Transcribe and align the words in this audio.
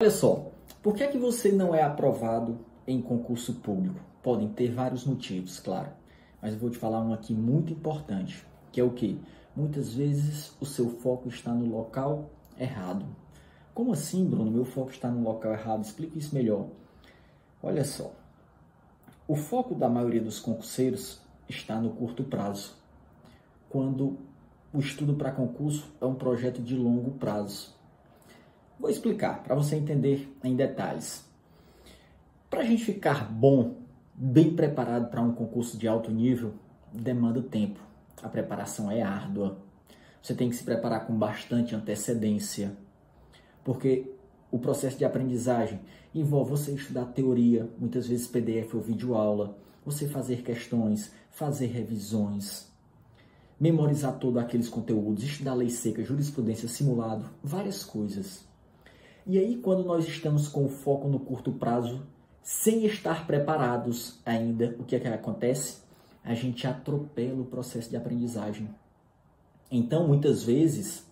Olha 0.00 0.12
só, 0.12 0.52
por 0.80 0.94
que 0.94 1.02
é 1.02 1.08
que 1.08 1.18
você 1.18 1.50
não 1.50 1.74
é 1.74 1.82
aprovado 1.82 2.60
em 2.86 3.02
concurso 3.02 3.54
público? 3.54 3.98
Podem 4.22 4.48
ter 4.48 4.72
vários 4.72 5.04
motivos, 5.04 5.58
claro, 5.58 5.90
mas 6.40 6.52
eu 6.52 6.58
vou 6.60 6.70
te 6.70 6.78
falar 6.78 7.00
um 7.00 7.12
aqui 7.12 7.34
muito 7.34 7.72
importante, 7.72 8.46
que 8.70 8.80
é 8.80 8.84
o 8.84 8.92
que? 8.92 9.20
Muitas 9.56 9.92
vezes 9.92 10.56
o 10.60 10.64
seu 10.64 10.88
foco 10.88 11.28
está 11.28 11.52
no 11.52 11.66
local 11.66 12.30
errado. 12.56 13.04
Como 13.74 13.92
assim, 13.92 14.24
Bruno? 14.24 14.52
Meu 14.52 14.64
foco 14.64 14.92
está 14.92 15.10
no 15.10 15.20
local 15.20 15.52
errado. 15.52 15.82
Explique 15.82 16.16
isso 16.16 16.32
melhor. 16.32 16.68
Olha 17.60 17.84
só, 17.84 18.12
o 19.26 19.34
foco 19.34 19.74
da 19.74 19.88
maioria 19.88 20.22
dos 20.22 20.38
concurseiros 20.38 21.20
está 21.48 21.80
no 21.80 21.90
curto 21.90 22.22
prazo, 22.22 22.76
quando 23.68 24.16
o 24.72 24.78
estudo 24.78 25.14
para 25.14 25.32
concurso 25.32 25.92
é 26.00 26.04
um 26.04 26.14
projeto 26.14 26.62
de 26.62 26.76
longo 26.76 27.10
prazo. 27.18 27.76
Vou 28.78 28.88
explicar 28.88 29.42
para 29.42 29.56
você 29.56 29.74
entender 29.74 30.32
em 30.44 30.54
detalhes. 30.54 31.24
Para 32.48 32.60
a 32.60 32.64
gente 32.64 32.84
ficar 32.84 33.30
bom, 33.30 33.76
bem 34.14 34.54
preparado 34.54 35.10
para 35.10 35.20
um 35.20 35.32
concurso 35.32 35.76
de 35.76 35.88
alto 35.88 36.10
nível, 36.12 36.54
demanda 36.92 37.42
tempo. 37.42 37.80
A 38.22 38.28
preparação 38.28 38.90
é 38.90 39.02
árdua. 39.02 39.58
Você 40.22 40.34
tem 40.34 40.48
que 40.48 40.56
se 40.56 40.64
preparar 40.64 41.06
com 41.06 41.14
bastante 41.14 41.74
antecedência, 41.74 42.76
porque 43.64 44.12
o 44.50 44.58
processo 44.58 44.96
de 44.96 45.04
aprendizagem 45.04 45.80
envolve 46.14 46.50
você 46.50 46.72
estudar 46.72 47.06
teoria, 47.06 47.68
muitas 47.78 48.06
vezes 48.06 48.26
PDF 48.26 48.74
ou 48.74 48.80
videoaula, 48.80 49.58
você 49.84 50.08
fazer 50.08 50.42
questões, 50.42 51.12
fazer 51.30 51.66
revisões, 51.66 52.66
memorizar 53.60 54.18
todos 54.18 54.40
aqueles 54.42 54.68
conteúdos, 54.68 55.24
estudar 55.24 55.54
lei 55.54 55.68
seca, 55.68 56.02
jurisprudência, 56.02 56.68
simulado, 56.68 57.28
várias 57.42 57.84
coisas. 57.84 58.47
E 59.28 59.38
aí, 59.38 59.56
quando 59.56 59.84
nós 59.84 60.08
estamos 60.08 60.48
com 60.48 60.64
o 60.64 60.70
foco 60.70 61.06
no 61.06 61.20
curto 61.20 61.52
prazo, 61.52 62.00
sem 62.42 62.86
estar 62.86 63.26
preparados 63.26 64.18
ainda, 64.24 64.74
o 64.78 64.84
que 64.84 64.96
é 64.96 65.00
que 65.00 65.06
acontece? 65.06 65.82
A 66.24 66.32
gente 66.32 66.66
atropela 66.66 67.42
o 67.42 67.44
processo 67.44 67.90
de 67.90 67.96
aprendizagem. 67.98 68.70
Então, 69.70 70.08
muitas 70.08 70.44
vezes, 70.44 71.06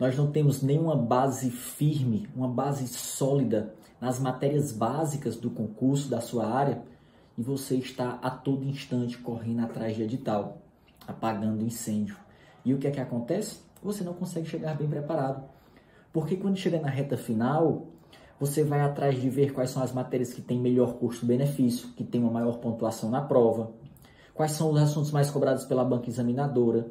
nós 0.00 0.16
não 0.16 0.32
temos 0.32 0.62
nenhuma 0.62 0.96
base 0.96 1.50
firme, 1.50 2.26
uma 2.34 2.48
base 2.48 2.88
sólida 2.88 3.74
nas 4.00 4.18
matérias 4.18 4.72
básicas 4.72 5.36
do 5.36 5.50
concurso 5.50 6.08
da 6.08 6.22
sua 6.22 6.46
área 6.46 6.82
e 7.36 7.42
você 7.42 7.76
está 7.76 8.18
a 8.22 8.30
todo 8.30 8.64
instante 8.64 9.18
correndo 9.18 9.60
atrás 9.60 9.94
de 9.94 10.04
edital, 10.04 10.56
apagando 11.06 11.62
incêndio. 11.62 12.16
E 12.64 12.72
o 12.72 12.78
que 12.78 12.86
é 12.86 12.90
que 12.90 13.00
acontece? 13.00 13.58
Você 13.82 14.02
não 14.02 14.14
consegue 14.14 14.48
chegar 14.48 14.74
bem 14.74 14.88
preparado. 14.88 15.44
Porque 16.12 16.36
quando 16.36 16.56
chega 16.56 16.78
na 16.78 16.90
reta 16.90 17.16
final, 17.16 17.86
você 18.38 18.62
vai 18.62 18.80
atrás 18.80 19.20
de 19.20 19.30
ver 19.30 19.52
quais 19.52 19.70
são 19.70 19.82
as 19.82 19.92
matérias 19.92 20.34
que 20.34 20.42
têm 20.42 20.60
melhor 20.60 20.94
custo-benefício, 20.94 21.88
que 21.96 22.04
têm 22.04 22.20
uma 22.20 22.30
maior 22.30 22.58
pontuação 22.58 23.08
na 23.08 23.22
prova, 23.22 23.72
quais 24.34 24.52
são 24.52 24.70
os 24.70 24.80
assuntos 24.80 25.10
mais 25.10 25.30
cobrados 25.30 25.64
pela 25.64 25.84
banca 25.84 26.10
examinadora. 26.10 26.90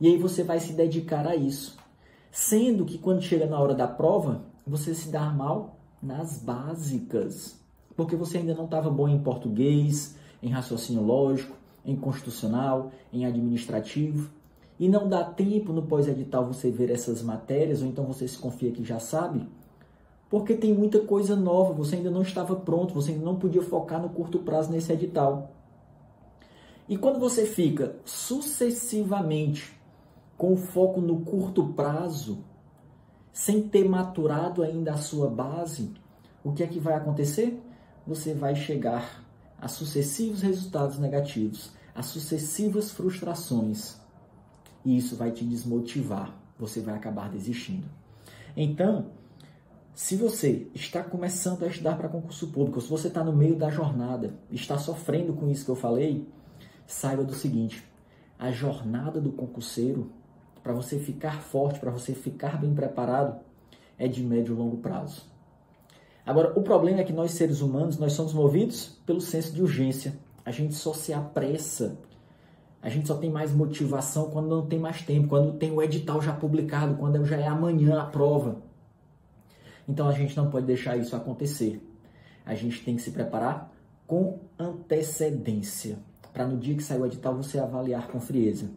E 0.00 0.06
aí 0.06 0.16
você 0.16 0.44
vai 0.44 0.60
se 0.60 0.72
dedicar 0.72 1.26
a 1.26 1.34
isso. 1.34 1.76
Sendo 2.30 2.84
que 2.84 2.98
quando 2.98 3.22
chega 3.22 3.46
na 3.46 3.58
hora 3.58 3.74
da 3.74 3.88
prova, 3.88 4.42
você 4.66 4.94
se 4.94 5.08
dá 5.10 5.30
mal 5.30 5.76
nas 6.02 6.38
básicas. 6.38 7.58
Porque 7.96 8.14
você 8.14 8.38
ainda 8.38 8.54
não 8.54 8.66
estava 8.66 8.90
bom 8.90 9.08
em 9.08 9.22
português, 9.22 10.16
em 10.42 10.50
raciocínio 10.50 11.02
lógico, 11.02 11.56
em 11.84 11.96
constitucional, 11.96 12.92
em 13.12 13.24
administrativo 13.24 14.30
e 14.78 14.88
não 14.88 15.08
dá 15.08 15.22
tempo 15.22 15.72
no 15.72 15.82
pós-edital 15.82 16.44
você 16.44 16.70
ver 16.70 16.90
essas 16.90 17.22
matérias, 17.22 17.82
ou 17.82 17.88
então 17.88 18.04
você 18.04 18.26
se 18.26 18.36
confia 18.36 18.72
que 18.72 18.84
já 18.84 18.98
sabe, 18.98 19.48
porque 20.28 20.54
tem 20.54 20.74
muita 20.74 21.00
coisa 21.00 21.36
nova, 21.36 21.72
você 21.72 21.96
ainda 21.96 22.10
não 22.10 22.22
estava 22.22 22.56
pronto, 22.56 22.94
você 22.94 23.12
ainda 23.12 23.24
não 23.24 23.36
podia 23.36 23.62
focar 23.62 24.02
no 24.02 24.08
curto 24.08 24.40
prazo 24.40 24.72
nesse 24.72 24.92
edital. 24.92 25.52
E 26.88 26.96
quando 26.96 27.20
você 27.20 27.46
fica 27.46 27.96
sucessivamente 28.04 29.72
com 30.36 30.56
foco 30.56 31.00
no 31.00 31.20
curto 31.20 31.68
prazo, 31.68 32.44
sem 33.32 33.62
ter 33.62 33.88
maturado 33.88 34.62
ainda 34.62 34.92
a 34.92 34.96
sua 34.96 35.28
base, 35.28 35.92
o 36.42 36.52
que 36.52 36.62
é 36.62 36.66
que 36.66 36.80
vai 36.80 36.94
acontecer? 36.94 37.60
Você 38.06 38.34
vai 38.34 38.54
chegar 38.54 39.24
a 39.58 39.68
sucessivos 39.68 40.42
resultados 40.42 40.98
negativos, 40.98 41.72
a 41.94 42.02
sucessivas 42.02 42.90
frustrações 42.90 44.03
e 44.84 44.96
isso 44.96 45.16
vai 45.16 45.30
te 45.30 45.44
desmotivar, 45.44 46.36
você 46.58 46.80
vai 46.80 46.94
acabar 46.94 47.30
desistindo. 47.30 47.86
Então, 48.56 49.06
se 49.94 50.16
você 50.16 50.66
está 50.74 51.02
começando 51.02 51.62
a 51.62 51.68
estudar 51.68 51.96
para 51.96 52.08
concurso 52.08 52.48
público, 52.48 52.80
se 52.80 52.88
você 52.88 53.08
está 53.08 53.22
no 53.22 53.32
meio 53.32 53.56
da 53.56 53.70
jornada, 53.70 54.34
está 54.50 54.76
sofrendo 54.76 55.32
com 55.32 55.48
isso 55.48 55.64
que 55.64 55.70
eu 55.70 55.76
falei, 55.76 56.26
saiba 56.86 57.24
do 57.24 57.34
seguinte: 57.34 57.84
a 58.38 58.50
jornada 58.50 59.20
do 59.20 59.32
concurseiro, 59.32 60.10
para 60.62 60.72
você 60.72 60.98
ficar 60.98 61.42
forte, 61.42 61.78
para 61.78 61.90
você 61.90 62.12
ficar 62.12 62.60
bem 62.60 62.74
preparado, 62.74 63.38
é 63.98 64.08
de 64.08 64.22
médio 64.22 64.54
e 64.54 64.58
longo 64.58 64.78
prazo. 64.78 65.22
Agora, 66.26 66.58
o 66.58 66.62
problema 66.62 67.00
é 67.00 67.04
que 67.04 67.12
nós 67.12 67.32
seres 67.32 67.60
humanos, 67.60 67.98
nós 67.98 68.14
somos 68.14 68.32
movidos 68.32 68.98
pelo 69.04 69.20
senso 69.20 69.52
de 69.52 69.62
urgência. 69.62 70.18
A 70.44 70.50
gente 70.50 70.74
só 70.74 70.92
se 70.92 71.12
apressa 71.12 71.98
a 72.84 72.90
gente 72.90 73.08
só 73.08 73.16
tem 73.16 73.30
mais 73.30 73.50
motivação 73.50 74.28
quando 74.28 74.46
não 74.46 74.66
tem 74.66 74.78
mais 74.78 75.00
tempo, 75.00 75.26
quando 75.26 75.54
tem 75.54 75.72
o 75.72 75.80
edital 75.80 76.20
já 76.20 76.34
publicado, 76.34 76.96
quando 76.96 77.24
já 77.24 77.38
é 77.38 77.46
amanhã 77.46 77.98
a 77.98 78.04
prova. 78.04 78.58
Então 79.88 80.06
a 80.06 80.12
gente 80.12 80.36
não 80.36 80.50
pode 80.50 80.66
deixar 80.66 80.94
isso 80.94 81.16
acontecer. 81.16 81.80
A 82.44 82.54
gente 82.54 82.84
tem 82.84 82.94
que 82.94 83.00
se 83.00 83.10
preparar 83.10 83.72
com 84.06 84.38
antecedência, 84.58 85.98
para 86.30 86.46
no 86.46 86.58
dia 86.58 86.76
que 86.76 86.82
sair 86.82 87.00
o 87.00 87.06
edital 87.06 87.34
você 87.34 87.58
avaliar 87.58 88.08
com 88.08 88.20
frieza. 88.20 88.68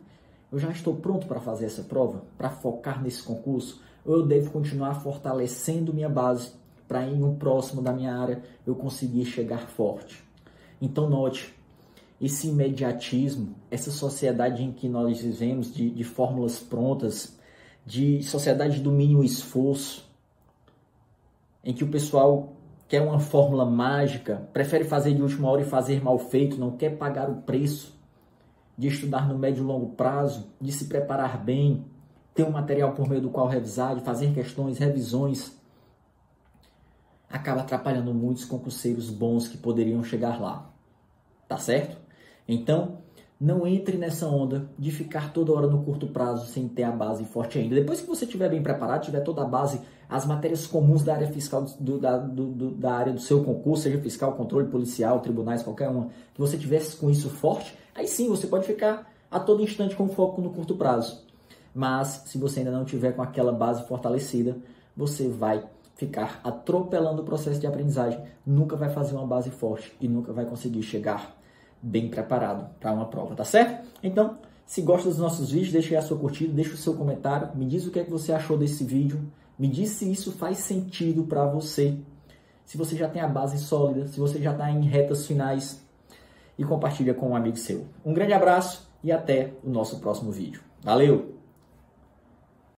Eu 0.50 0.58
já 0.58 0.70
estou 0.72 0.96
pronto 0.96 1.28
para 1.28 1.42
fazer 1.42 1.66
essa 1.66 1.84
prova, 1.84 2.24
para 2.38 2.50
focar 2.50 3.04
nesse 3.04 3.22
concurso, 3.22 3.82
ou 4.06 4.20
eu 4.20 4.26
devo 4.26 4.52
continuar 4.52 5.02
fortalecendo 5.02 5.94
minha 5.94 6.08
base 6.08 6.54
para 6.88 7.06
em 7.06 7.22
um 7.22 7.36
próximo 7.36 7.82
da 7.82 7.92
minha 7.92 8.16
área 8.16 8.42
eu 8.66 8.74
conseguir 8.74 9.26
chegar 9.26 9.68
forte. 9.68 10.24
Então 10.82 11.10
note, 11.10 11.57
esse 12.20 12.48
imediatismo, 12.48 13.56
essa 13.70 13.92
sociedade 13.92 14.64
em 14.64 14.72
que 14.72 14.90
nós 14.90 15.22
vivemos 15.22 15.74
de, 15.74 15.90
de 15.90 16.04
fórmulas 16.04 16.60
prontas, 16.60 17.38
de 17.86 18.24
sociedade 18.24 18.80
do 18.80 18.92
mínimo 18.92 19.24
esforço, 19.24 20.10
em 21.64 21.74
que 21.74 21.84
o 21.84 21.90
pessoal 21.90 22.54
quer 22.88 23.02
uma 23.02 23.20
fórmula 23.20 23.66
mágica, 23.66 24.48
prefere 24.52 24.86
fazer 24.86 25.14
de 25.14 25.22
última 25.22 25.50
hora 25.50 25.62
e 25.62 25.66
fazer 25.66 26.04
mal 26.04 26.18
feito, 26.18 26.58
não 26.58 26.72
quer 26.72 26.98
pagar 26.98 27.30
o 27.30 27.42
preço 27.42 27.96
de 28.78 28.88
estudar 28.88 29.28
no 29.28 29.38
médio 29.38 29.64
e 29.64 29.68
longo 29.68 29.90
prazo, 29.90 30.48
de 30.62 30.72
se 30.72 30.86
preparar 30.86 31.44
bem, 31.44 31.86
ter 32.34 32.44
um 32.44 32.52
material 32.52 32.94
por 32.94 33.10
meio 33.10 33.22
do 33.22 33.30
qual 33.30 33.48
revisar, 33.48 33.96
de 33.96 34.02
fazer 34.02 34.34
questões, 34.34 34.78
revisões, 34.78 35.58
acaba 37.30 37.62
atrapalhando 37.62 38.14
muitos 38.14 38.46
concurseiros 38.46 39.10
bons 39.10 39.48
que 39.48 39.58
poderiam 39.58 40.04
chegar 40.04 40.40
lá. 40.40 40.72
Tá 41.48 41.58
certo? 41.58 42.07
Então, 42.48 43.00
não 43.40 43.68
entre 43.68 43.98
nessa 43.98 44.26
onda 44.28 44.70
de 44.80 44.90
ficar 44.90 45.32
toda 45.32 45.54
hora 45.54 45.68
no 45.68 45.84
curto 45.84 46.08
prazo 46.08 46.48
sem 46.48 46.68
ter 46.68 46.84
a 46.84 46.92
base 46.92 47.24
forte 47.26 47.60
ainda. 47.60 47.76
Depois 47.76 48.02
que 48.02 48.08
você 48.08 48.26
estiver 48.26 48.50
bem 48.50 48.64
preparado, 48.64 49.04
tiver 49.04 49.22
toda 49.22 49.44
a 49.44 49.46
base, 49.46 49.80
as 50.10 50.26
matérias 50.26 50.66
comuns 50.66 51.04
da 51.04 51.14
área 51.14 51.28
fiscal, 51.28 51.66
do, 51.80 52.00
da, 52.00 52.18
do, 52.18 52.48
do, 52.48 52.72
da 52.72 52.94
área 52.94 53.14
do 53.14 53.20
seu 53.20 53.44
concurso, 53.44 53.84
seja 53.84 54.00
fiscal, 54.00 54.34
controle 54.34 54.68
policial, 54.68 55.20
tribunais, 55.20 55.62
qualquer 55.62 55.90
uma, 55.90 56.10
que 56.34 56.40
você 56.40 56.58
tivesse 56.58 56.96
com 56.98 57.12
isso 57.12 57.30
forte, 57.30 57.78
aí 57.94 58.08
sim 58.08 58.28
você 58.28 58.48
pode 58.48 58.66
ficar 58.66 59.12
a 59.30 59.40
todo 59.40 59.62
instante 59.62 59.96
com 59.96 60.08
foco 60.08 60.42
no 60.42 60.50
curto 60.50 60.76
prazo. 60.76 61.24
Mas 61.76 62.24
se 62.26 62.40
você 62.40 62.60
ainda 62.60 62.72
não 62.72 62.86
tiver 62.86 63.12
com 63.12 63.22
aquela 63.22 63.52
base 63.52 63.84
fortalecida, 63.88 64.58
você 64.96 65.28
vai 65.28 65.64
ficar 65.96 66.40
atropelando 66.44 67.22
o 67.22 67.26
processo 67.26 67.60
de 67.60 67.68
aprendizagem, 67.68 68.20
nunca 68.46 68.76
vai 68.76 68.90
fazer 68.90 69.16
uma 69.16 69.28
base 69.28 69.52
forte 69.52 69.96
e 70.02 70.08
nunca 70.08 70.34
vai 70.34 70.46
conseguir 70.46 70.82
chegar 70.82 71.38
bem 71.82 72.10
preparado 72.10 72.70
para 72.80 72.92
uma 72.92 73.06
prova, 73.06 73.36
tá 73.36 73.44
certo? 73.44 73.88
Então, 74.02 74.38
se 74.66 74.82
gosta 74.82 75.08
dos 75.10 75.18
nossos 75.18 75.52
vídeos, 75.52 75.72
deixe 75.72 75.96
aí 75.96 75.98
a 75.98 76.02
sua 76.02 76.18
curtida, 76.18 76.54
deixe 76.54 76.72
o 76.72 76.78
seu 76.78 76.94
comentário, 76.94 77.56
me 77.56 77.66
diz 77.66 77.86
o 77.86 77.92
que 77.92 78.00
é 78.00 78.04
que 78.04 78.12
você 78.12 78.34
achou 78.34 78.58
desse 78.58 78.84
vídeo, 78.84 79.32
me 79.58 79.68
diz 79.68 79.92
se 79.92 80.12
isso 80.12 80.32
faz 80.34 80.58
sentido 80.60 81.24
para 81.24 81.46
você, 81.46 81.98
se 82.66 82.78
você 82.78 82.96
já 82.96 83.08
tem 83.08 83.22
a 83.22 83.28
base 83.28 83.58
sólida, 83.60 84.08
se 84.08 84.20
você 84.20 84.42
já 84.42 84.52
está 84.52 84.70
em 84.70 84.82
retas 84.82 85.26
finais 85.26 85.82
e 86.58 86.66
compartilha 86.66 87.14
com 87.14 87.30
um 87.30 87.36
amigo 87.36 87.58
seu. 87.58 87.86
Um 88.06 88.14
grande 88.14 88.34
abraço 88.34 88.90
e 89.04 89.12
até 89.12 89.54
o 89.64 89.70
nosso 89.70 90.00
próximo 90.00 90.32
vídeo. 90.32 90.62
Valeu! 90.84 91.47